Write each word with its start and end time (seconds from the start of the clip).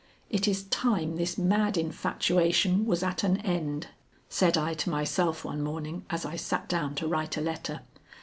"It 0.31 0.47
is 0.47 0.63
time 0.63 1.15
this 1.17 1.37
mad 1.37 1.77
infatuation 1.77 2.87
was 2.87 3.03
at 3.03 3.23
an 3.23 3.37
end," 3.41 3.89
said 4.29 4.57
I 4.57 4.73
to 4.73 4.89
myself 4.89 5.45
one 5.45 5.61
morning 5.61 6.07
as 6.09 6.25
I 6.25 6.37
sat 6.37 6.67
down 6.67 6.95
to 6.95 7.07
write 7.07 7.37
a 7.37 7.41
letter. 7.41 7.81